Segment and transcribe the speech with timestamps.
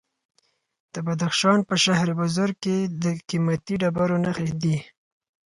[0.93, 4.77] د بدخشان په شهر بزرګ کې د قیمتي ډبرو نښې دي.